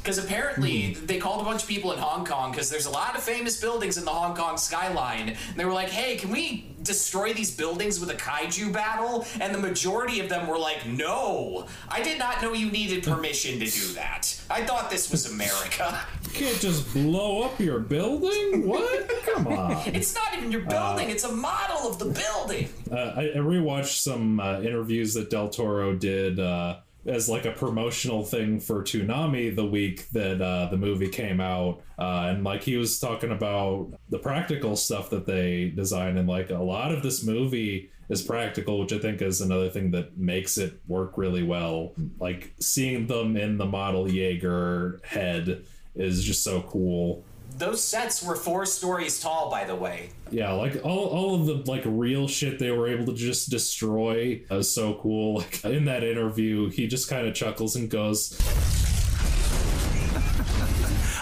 [0.06, 1.06] Because apparently hmm.
[1.06, 3.60] they called a bunch of people in Hong Kong because there's a lot of famous
[3.60, 5.30] buildings in the Hong Kong skyline.
[5.30, 9.26] And they were like, hey, can we destroy these buildings with a kaiju battle?
[9.40, 13.58] And the majority of them were like, no, I did not know you needed permission
[13.60, 14.40] to do that.
[14.48, 16.00] I thought this was America.
[16.26, 18.66] You can't just blow up your building?
[18.66, 19.10] What?
[19.24, 19.82] Come on.
[19.94, 22.68] It's not even your building, it's a model of the building.
[22.90, 27.52] Uh, I, I rewatched some uh, interviews that Del Toro did uh, as like a
[27.52, 32.62] promotional thing for Toonami the week that uh, the movie came out, uh, and like
[32.62, 37.02] he was talking about the practical stuff that they designed, and like a lot of
[37.02, 41.42] this movie is practical, which I think is another thing that makes it work really
[41.42, 41.92] well.
[42.20, 45.64] Like seeing them in the model Jaeger head
[45.94, 47.24] is just so cool.
[47.56, 50.10] Those sets were four stories tall, by the way.
[50.30, 54.42] Yeah, like all, all of the like real shit they were able to just destroy
[54.50, 55.16] is so cool.
[55.46, 58.38] Like in that interview, he just kind of chuckles and goes,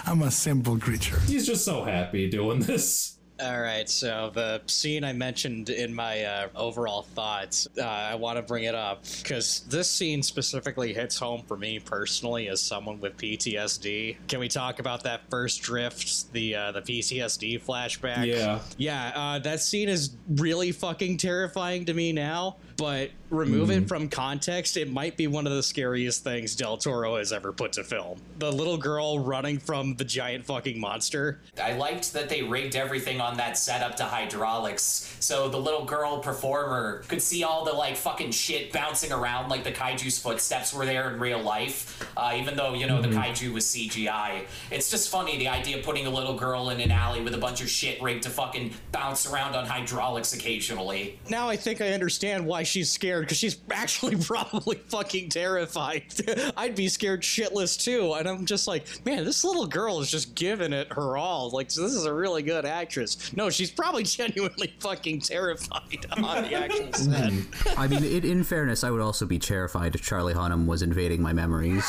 [0.06, 1.20] I'm a simple creature.
[1.20, 3.18] He's just so happy doing this.
[3.40, 8.36] All right, so the scene I mentioned in my uh, overall thoughts, uh, I want
[8.36, 13.00] to bring it up because this scene specifically hits home for me personally as someone
[13.00, 14.16] with PTSD.
[14.28, 18.24] Can we talk about that first drift, the uh, the PTSD flashback?
[18.24, 18.60] Yeah.
[18.76, 19.12] yeah.
[19.16, 22.56] Uh, that scene is really fucking terrifying to me now.
[22.76, 23.82] But remove Mm.
[23.82, 27.52] it from context, it might be one of the scariest things Del Toro has ever
[27.52, 28.20] put to film.
[28.38, 31.40] The little girl running from the giant fucking monster.
[31.62, 36.18] I liked that they rigged everything on that setup to hydraulics, so the little girl
[36.18, 40.84] performer could see all the like fucking shit bouncing around, like the kaiju's footsteps were
[40.86, 44.44] there in real life, uh, even though you know the kaiju was CGI.
[44.70, 47.38] It's just funny the idea of putting a little girl in an alley with a
[47.38, 51.18] bunch of shit rigged to fucking bounce around on hydraulics occasionally.
[51.28, 56.04] Now I think I understand why she's scared because she's actually probably fucking terrified.
[56.56, 60.34] I'd be scared shitless too, and I'm just like, man, this little girl is just
[60.34, 61.50] giving it her all.
[61.50, 63.32] Like, this is a really good actress.
[63.36, 67.64] No, she's probably genuinely fucking terrified on the actual mm.
[67.64, 67.78] set.
[67.78, 71.22] I mean, in, in fairness, I would also be terrified if Charlie Hunnam was invading
[71.22, 71.84] my memories.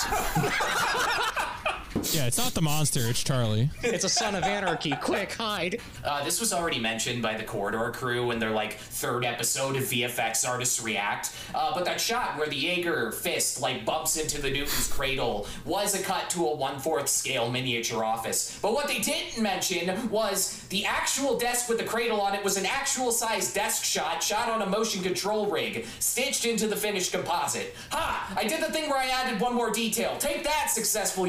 [2.12, 3.70] Yeah, it's not the monster, it's Charlie.
[3.82, 4.92] It's a son of anarchy.
[5.02, 5.80] Quick, hide.
[6.04, 9.84] Uh, this was already mentioned by the Corridor crew in their like third episode of
[9.84, 11.34] VFX Artists React.
[11.54, 15.96] Uh, but that shot where the Jaeger fist like bumps into the Newton's cradle was
[16.00, 18.60] a cut to a one fourth scale miniature office.
[18.62, 22.58] But what they didn't mention was the actual desk with the cradle on it was
[22.58, 27.12] an actual size desk shot shot on a motion control rig, stitched into the finished
[27.12, 27.74] composite.
[27.92, 28.34] Ha!
[28.36, 30.18] I did the thing where I added one more detail.
[30.18, 31.26] Take that, successful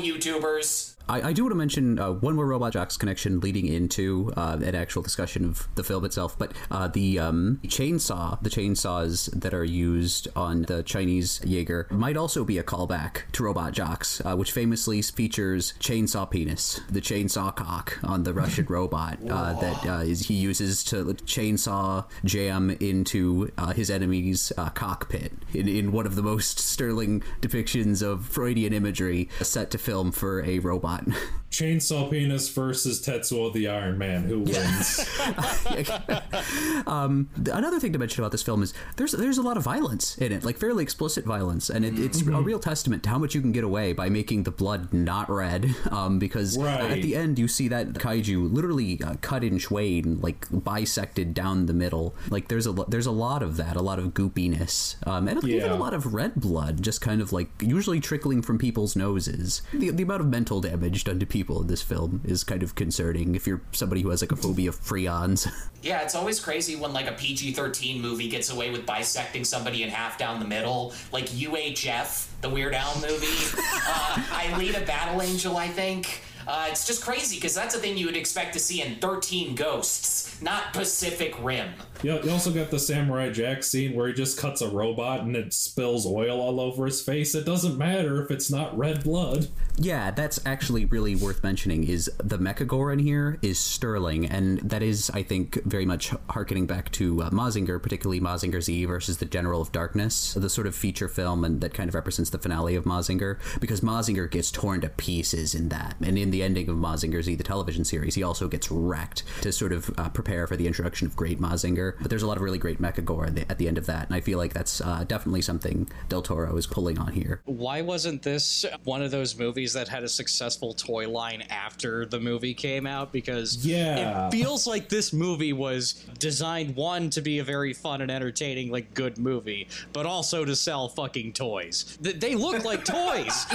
[0.57, 0.86] YouTubers.
[1.09, 4.59] I, I do want to mention uh, one more Robot Jox connection leading into uh,
[4.63, 9.55] an actual discussion of the film itself, but uh, the um, chainsaw, the chainsaws that
[9.55, 14.35] are used on the Chinese Jaeger, might also be a callback to Robot Jox, uh,
[14.35, 19.99] which famously features chainsaw penis, the chainsaw cock on the Russian robot uh, that uh,
[19.99, 26.07] is, he uses to chainsaw jam into uh, his enemy's uh, cockpit in, in one
[26.07, 30.96] of the most sterling depictions of Freudian imagery set to film for a robot.
[31.51, 34.25] Chainsaw Penis versus Tetsuo the Iron Man.
[34.25, 35.09] Who wins?
[36.87, 40.19] um, another thing to mention about this film is there's there's a lot of violence
[40.19, 43.35] in it, like fairly explicit violence, and it, it's a real testament to how much
[43.35, 45.75] you can get away by making the blood not red.
[45.97, 46.91] Um, because Right.
[46.91, 51.67] at the end you see that kaiju literally uh, cut in twain, like bisected down
[51.67, 52.15] the middle.
[52.29, 55.71] Like there's a there's a lot of that, a lot of goopiness, um, and even
[55.71, 59.63] a lot of red blood, just kind of like usually trickling from people's noses.
[59.73, 62.75] The, the amount of mental damage done to people in this film is kind of
[62.75, 65.51] concerning if you're somebody who has like a phobia of prions.
[65.83, 69.85] Yeah, it's always crazy when like a PG 13 movie gets away with bisecting somebody
[69.85, 73.27] in half down the middle, like UHF, the Weird Al movie.
[73.87, 76.23] uh, Alita Battle Angel, I think.
[76.49, 79.55] Uh, it's just crazy because that's a thing you would expect to see in 13
[79.55, 81.71] Ghosts, not Pacific Rim.
[82.03, 85.35] You, you also got the Samurai Jack scene where he just cuts a robot and
[85.35, 87.35] it spills oil all over his face.
[87.35, 89.49] It doesn't matter if it's not red blood.
[89.79, 91.85] Yeah, that's actually really worth mentioning.
[91.85, 96.67] Is the Mechagore in here is sterling, and that is, I think, very much harkening
[96.67, 100.75] back to uh, Mazinger, particularly Mazinger Z versus the General of Darkness, the sort of
[100.75, 104.81] feature film, and that kind of represents the finale of Mazinger, because Mazinger gets torn
[104.81, 108.23] to pieces in that, and in the ending of Mazinger Z, the television series, he
[108.23, 111.95] also gets wrecked to sort of uh, prepare for the introduction of Great Mazinger.
[112.01, 114.07] But there's a lot of really great Mechagore at the, at the end of that,
[114.07, 117.41] and I feel like that's uh, definitely something Del Toro is pulling on here.
[117.45, 122.19] Why wasn't this one of those movies that had a successful toy line after the
[122.19, 123.13] movie came out?
[123.13, 124.27] Because Yeah.
[124.27, 128.73] it feels like this movie was designed one to be a very fun and entertaining,
[128.73, 131.97] like good movie, but also to sell fucking toys.
[132.03, 133.47] Th- They look like toys.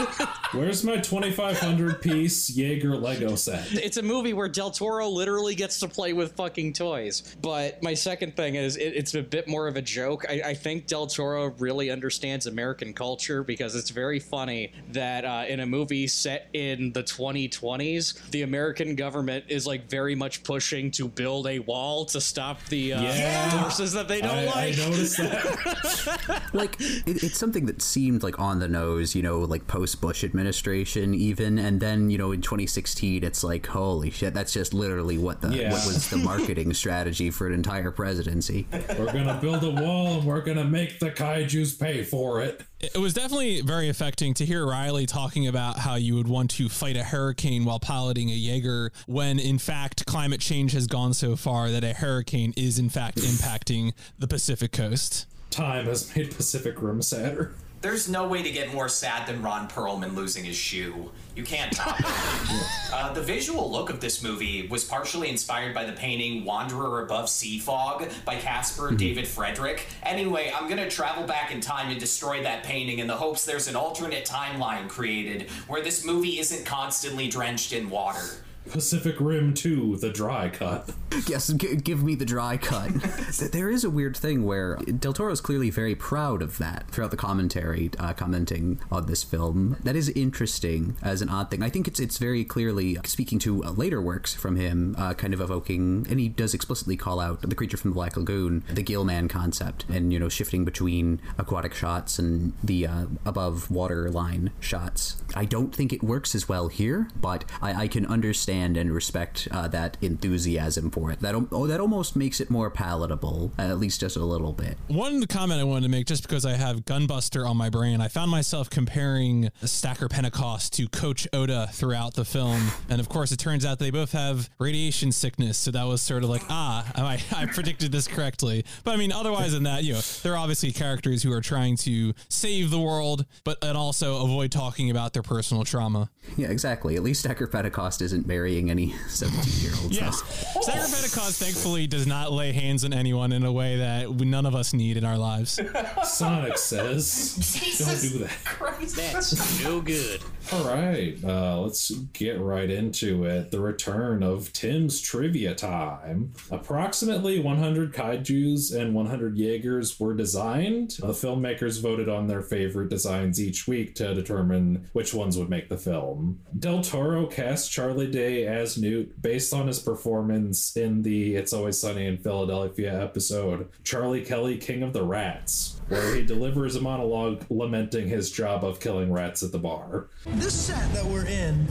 [0.53, 3.67] Where's my 2,500 piece Jaeger Lego set?
[3.73, 7.35] It's a movie where Del Toro literally gets to play with fucking toys.
[7.41, 10.25] But my second thing is it, it's a bit more of a joke.
[10.29, 15.45] I, I think Del Toro really understands American culture because it's very funny that uh,
[15.47, 20.91] in a movie set in the 2020s, the American government is like very much pushing
[20.91, 23.61] to build a wall to stop the uh, Yeah.
[23.61, 24.55] forces that they don't I, like.
[24.55, 26.41] I noticed that.
[26.53, 30.23] like it, it's something that seemed like on the nose, you know, like post Bush
[30.23, 35.17] administration even, and then you know in 2016 it's like holy shit, that's just literally
[35.17, 35.71] what the Yeah.
[35.71, 38.67] what was the market marketing strategy for an entire presidency.
[38.99, 42.61] We're gonna build a wall and we're gonna make the kaiju's pay for it.
[42.81, 46.67] It was definitely very affecting to hear Riley talking about how you would want to
[46.67, 51.37] fight a hurricane while piloting a Jaeger when in fact climate change has gone so
[51.37, 55.27] far that a hurricane is in fact impacting the Pacific coast.
[55.51, 57.53] Time has made Pacific Rim sadder.
[57.81, 61.09] There's no way to get more sad than Ron Perlman losing his shoe.
[61.35, 62.05] You can't top it.
[62.93, 67.27] uh, the visual look of this movie was partially inspired by the painting Wanderer Above
[67.27, 69.87] Sea Fog by Caspar David Friedrich.
[70.03, 73.67] Anyway, I'm gonna travel back in time and destroy that painting in the hopes there's
[73.67, 78.43] an alternate timeline created where this movie isn't constantly drenched in water.
[78.69, 80.89] Pacific Rim 2, the dry cut.
[81.27, 82.89] Yes, g- give me the dry cut.
[83.51, 87.11] there is a weird thing where Del Toro is clearly very proud of that throughout
[87.11, 89.77] the commentary, uh, commenting on this film.
[89.83, 91.63] That is interesting as an odd thing.
[91.63, 95.33] I think it's it's very clearly speaking to uh, later works from him, uh, kind
[95.33, 98.83] of evoking, and he does explicitly call out the creature from the Black Lagoon, the
[98.83, 104.51] Gillman concept, and you know shifting between aquatic shots and the uh, above water line
[104.59, 105.21] shots.
[105.35, 109.47] I don't think it works as well here, but I, I can understand and respect
[109.51, 111.19] uh, that enthusiasm for it.
[111.21, 114.77] That oh, that almost makes it more palatable, at least just a little bit.
[114.87, 118.07] One comment I wanted to make, just because I have Gunbuster on my brain, I
[118.07, 123.37] found myself comparing Stacker Pentecost to Coach Ohta throughout the film, and of course, it
[123.37, 125.57] turns out they both have radiation sickness.
[125.57, 128.65] So that was sort of like, ah, I, I predicted this correctly.
[128.83, 132.13] But I mean, otherwise than that, you know, they're obviously characters who are trying to
[132.29, 136.09] save the world, but and also avoid talking about their personal trauma.
[136.37, 136.95] Yeah, exactly.
[136.95, 139.95] At least Stacker Pentecost isn't marrying any 17 year olds.
[139.95, 140.17] Yes.
[140.61, 144.47] Stacker Pentecost thankfully does not lay hands on anyone in a way that we, none
[144.47, 145.59] of us need in our lives.
[146.03, 147.35] Sonic says,
[147.77, 148.43] don't do that.
[148.43, 148.95] Christ.
[148.95, 150.21] That's no good.
[150.51, 153.51] All right, uh, let's get right into it.
[153.51, 156.33] The return of Tim's trivia time.
[156.49, 160.97] Approximately 100 kaijus and 100 Jaegers were designed.
[160.99, 165.69] The filmmakers voted on their favorite designs each week to determine which ones would make
[165.69, 166.39] the film.
[166.57, 171.79] Del Toro cast Charlie Day as Newt based on his performance in the It's Always
[171.79, 177.43] Sunny in Philadelphia episode, Charlie Kelly, King of the Rats, where he delivers a monologue
[177.49, 180.07] lamenting his job of killing rats at the bar.
[180.25, 181.67] This set that we're in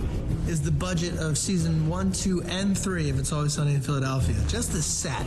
[0.46, 4.36] is the budget of season one, two, and three of It's Always Sunny in Philadelphia.
[4.46, 5.24] Just the set.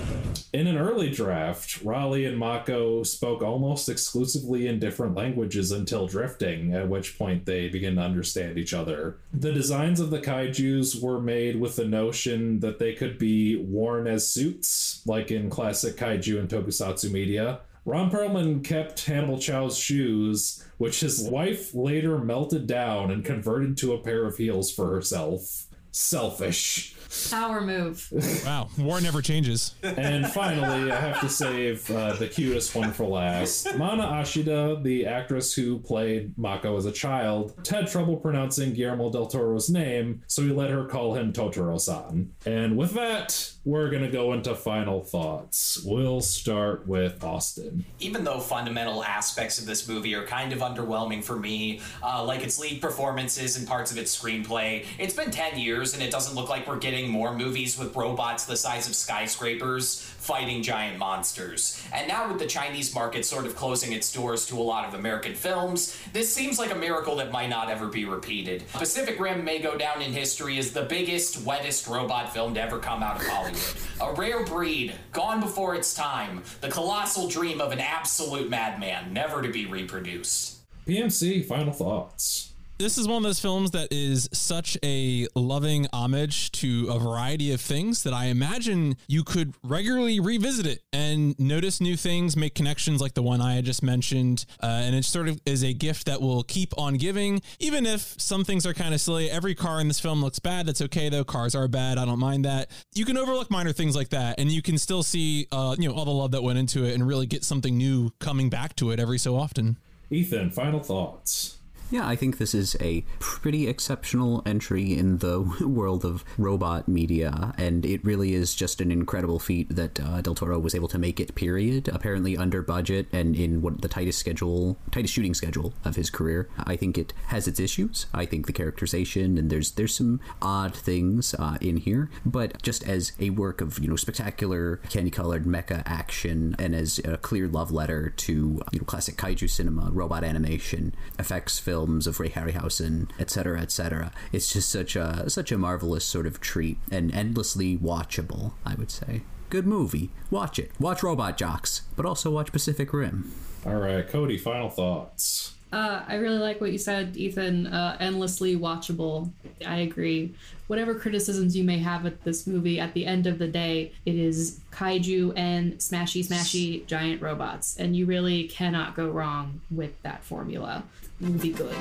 [0.53, 6.73] In an early draft, Raleigh and Mako spoke almost exclusively in different languages until drifting,
[6.75, 9.17] at which point they begin to understand each other.
[9.33, 14.05] The designs of the kaijus were made with the notion that they could be worn
[14.05, 17.61] as suits, like in classic kaiju and tokusatsu media.
[17.85, 23.91] Ron Perlman kept Hannibal Chow's shoes, which his wife later melted down and converted to
[23.91, 25.65] a pair of heels for herself.
[25.91, 26.95] Selfish.
[27.29, 28.07] Power move.
[28.45, 29.75] Wow, war never changes.
[29.83, 33.75] And finally, I have to save uh, the cutest one for last.
[33.77, 39.27] Mana Ashida, the actress who played Mako as a child, had trouble pronouncing Guillermo del
[39.27, 42.31] Toro's name, so he let her call him Totoro-san.
[42.45, 45.81] And with that, we're gonna go into final thoughts.
[45.85, 47.85] We'll start with Austin.
[47.99, 52.43] even though fundamental aspects of this movie are kind of underwhelming for me, uh, like
[52.43, 56.35] its lead performances and parts of its screenplay, it's been 10 years and it doesn't
[56.35, 61.81] look like we're getting more movies with robots the size of skyscrapers fighting giant monsters.
[61.93, 64.93] And now, with the Chinese market sort of closing its doors to a lot of
[64.93, 68.63] American films, this seems like a miracle that might not ever be repeated.
[68.71, 72.79] Pacific Rim may go down in history as the biggest, wettest robot film to ever
[72.79, 73.59] come out of Hollywood.
[74.01, 79.41] A rare breed, gone before its time, the colossal dream of an absolute madman, never
[79.41, 80.59] to be reproduced.
[80.87, 82.52] PMC, final thoughts.
[82.77, 87.51] This is one of those films that is such a loving homage to a variety
[87.53, 92.55] of things that I imagine you could regularly revisit it and notice new things, make
[92.55, 94.45] connections like the one I had just mentioned.
[94.61, 98.15] Uh, and it sort of is a gift that will keep on giving, even if
[98.19, 99.29] some things are kind of silly.
[99.29, 100.65] Every car in this film looks bad.
[100.65, 101.23] That's okay though.
[101.23, 101.97] Cars are bad.
[101.97, 102.69] I don't mind that.
[102.93, 105.95] You can overlook minor things like that, and you can still see, uh, you know,
[105.95, 108.91] all the love that went into it, and really get something new coming back to
[108.91, 109.77] it every so often.
[110.09, 111.59] Ethan, final thoughts.
[111.93, 117.53] Yeah, I think this is a pretty exceptional entry in the world of robot media,
[117.55, 120.97] and it really is just an incredible feat that uh, Del Toro was able to
[120.97, 121.35] make it.
[121.35, 121.89] Period.
[121.89, 126.49] Apparently under budget and in what the tightest schedule, tightest shooting schedule of his career.
[126.57, 128.07] I think it has its issues.
[128.11, 132.83] I think the characterization and there's there's some odd things uh, in here, but just
[132.87, 137.71] as a work of you know spectacular candy-colored mecha action and as a clear love
[137.71, 143.59] letter to you know classic kaiju cinema, robot animation, effects films of Ray Harryhausen, etc.,
[143.59, 144.11] etc.
[144.31, 148.53] It's just such a such a marvelous sort of treat and endlessly watchable.
[148.65, 149.23] I would say.
[149.49, 150.09] good movie.
[150.31, 150.71] Watch it.
[150.79, 153.31] Watch Robot Jox, but also watch Pacific Rim.
[153.65, 155.52] All right, Cody, final thoughts.
[155.73, 157.65] Uh, I really like what you said, Ethan.
[157.65, 159.31] Uh, endlessly watchable.
[159.65, 160.35] I agree.
[160.67, 164.13] Whatever criticisms you may have with this movie, at the end of the day, it
[164.13, 170.23] is kaiju and smashy, smashy giant robots, and you really cannot go wrong with that
[170.23, 170.83] formula.
[171.19, 171.75] It will be good.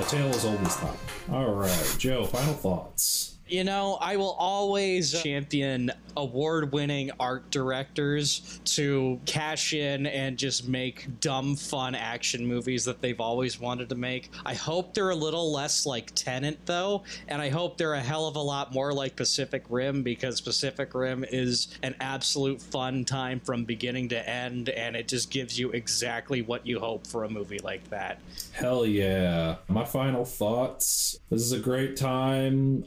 [0.00, 0.96] A tale as old as time.
[1.30, 3.37] All right, Joe, final thoughts.
[3.48, 10.36] You know, I will always uh, champion award winning art directors to cash in and
[10.36, 14.30] just make dumb, fun action movies that they've always wanted to make.
[14.44, 18.26] I hope they're a little less like Tenet, though, and I hope they're a hell
[18.26, 23.40] of a lot more like Pacific Rim because Pacific Rim is an absolute fun time
[23.40, 27.28] from beginning to end, and it just gives you exactly what you hope for a
[27.28, 28.18] movie like that.
[28.52, 29.56] Hell yeah.
[29.68, 31.20] My final thoughts.
[31.30, 32.84] This is a great time.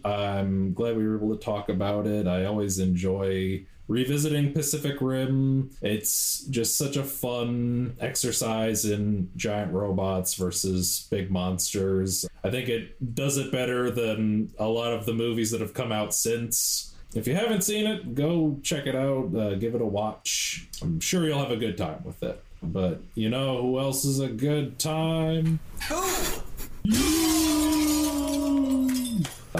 [0.52, 2.28] I'm glad we were able to talk about it.
[2.28, 5.72] I always enjoy revisiting Pacific Rim.
[5.82, 12.26] It's just such a fun exercise in giant robots versus big monsters.
[12.44, 15.92] I think it does it better than a lot of the movies that have come
[15.92, 16.94] out since.
[17.14, 20.68] If you haven't seen it, go check it out, uh, give it a watch.
[20.82, 22.44] I'm sure you'll have a good time with it.
[22.64, 25.60] But you know who else is a good time?
[25.90, 26.40] Uh,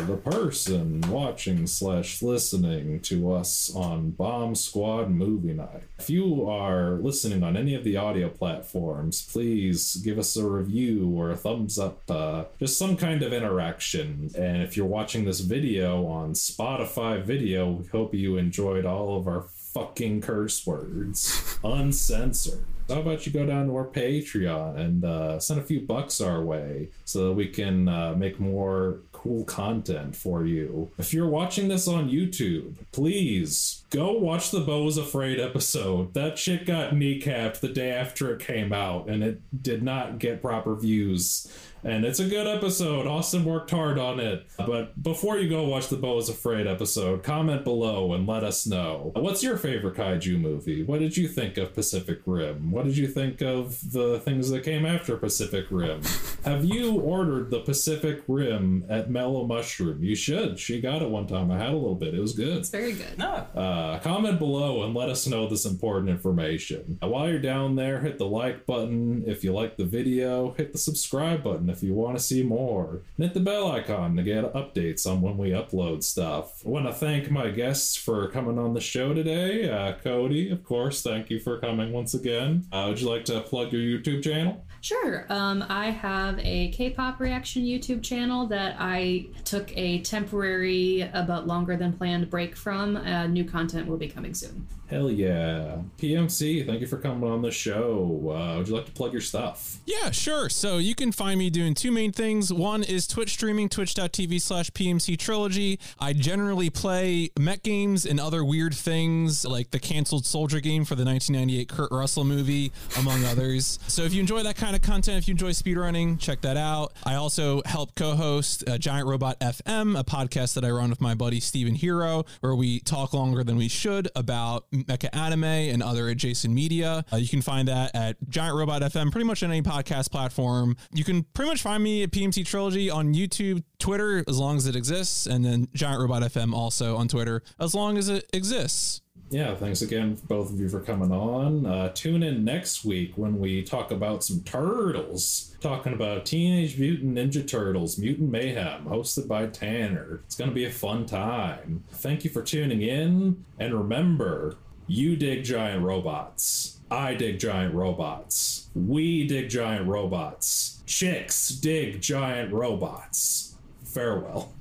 [0.06, 5.84] the person watching slash listening to us on Bomb Squad Movie Night.
[6.00, 11.10] If you are listening on any of the audio platforms, please give us a review
[11.16, 14.32] or a thumbs up, uh, just some kind of interaction.
[14.36, 19.28] And if you're watching this video on Spotify video, we hope you enjoyed all of
[19.28, 19.44] our
[19.74, 22.66] fucking curse words, uncensored.
[22.90, 26.42] How about you go down to our Patreon and uh, send a few bucks our
[26.44, 30.92] way so that we can uh, make more cool content for you.
[30.98, 36.16] If you're watching this on YouTube, please go watch the Beau's Afraid episode.
[36.16, 40.42] That shit got kneecapped the day after it came out and it did not get
[40.42, 41.48] proper views.
[41.84, 43.08] And it's a good episode.
[43.08, 44.46] Austin worked hard on it.
[44.58, 49.12] But before you go watch the Beau's Afraid episode, comment below and let us know.
[49.16, 50.84] What's your favorite kaiju movie?
[50.84, 52.72] What did you think of Pacific Rim?
[52.72, 56.02] What did you think of the things that came after Pacific Rim?
[56.46, 60.04] Have you ordered the Pacific Rim at Mellow Mushroom?
[60.04, 60.60] You should.
[60.60, 61.52] She got it one time.
[61.52, 62.14] I had a little bit.
[62.14, 62.58] It was good.
[62.58, 63.20] It's very good.
[63.22, 66.98] Uh, comment below and let us know this important information.
[67.02, 70.78] While you're down there, hit the like button if you like the video, hit the
[70.78, 74.54] subscribe button if you want to see more, and hit the bell icon to get
[74.54, 76.62] updates on when we upload stuff.
[76.66, 79.70] I want to thank my guests for coming on the show today.
[79.70, 82.66] Uh, Cody, of course, thank you for coming once again.
[82.72, 84.66] Uh, would you like to plug your YouTube channel?
[84.82, 85.26] Sure.
[85.30, 91.78] Um, I have a K-pop reaction YouTube channel that I took a temporary, but longer
[91.78, 92.98] than planned break from.
[92.98, 94.68] Uh, new content will be coming soon.
[94.92, 95.78] Hell yeah.
[96.00, 98.36] PMC, thank you for coming on the show.
[98.36, 99.78] Uh, would you like to plug your stuff?
[99.86, 100.50] Yeah, sure.
[100.50, 102.52] So you can find me doing two main things.
[102.52, 105.80] One is Twitch streaming, twitch.tv slash PMC Trilogy.
[105.98, 110.96] I generally play mech games and other weird things like the canceled soldier game for
[110.96, 113.80] the 1998 Kurt Russell movie, among others.
[113.88, 116.94] So if you enjoy that kind of content, if you enjoy speedrunning, check that out.
[117.04, 121.02] I also help co host uh, Giant Robot FM, a podcast that I run with
[121.02, 125.82] my buddy Steven Hero, where we talk longer than we should about mecha anime and
[125.84, 127.06] other adjacent media.
[127.12, 130.78] Uh, you can find that at Giant Robot FM, pretty much on any podcast platform.
[130.92, 134.68] You can pretty much find me at PMC Trilogy on YouTube, Twitter, as long as
[134.68, 139.01] it exists, and then Giant Robot FM also on Twitter, as long as it exists.
[139.32, 141.66] Yeah, thanks again, both of you, for coming on.
[141.66, 145.56] Uh, tune in next week when we talk about some turtles.
[145.62, 150.20] Talking about Teenage Mutant Ninja Turtles Mutant Mayhem, hosted by Tanner.
[150.26, 151.86] It's going to be a fun time.
[151.92, 153.46] Thank you for tuning in.
[153.58, 156.82] And remember, you dig giant robots.
[156.92, 158.70] I dig giant robots.
[158.76, 160.84] We dig giant robots.
[160.86, 163.56] Chicks dig giant robots.
[163.86, 164.52] Farewell.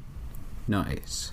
[0.69, 1.33] Nice.